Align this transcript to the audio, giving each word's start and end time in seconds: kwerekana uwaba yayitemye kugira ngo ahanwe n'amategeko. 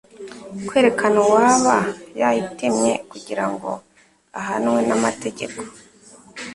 kwerekana 0.67 1.17
uwaba 1.25 1.75
yayitemye 2.21 2.93
kugira 3.11 3.45
ngo 3.51 3.69
ahanwe 4.39 4.79
n'amategeko. 4.87 5.59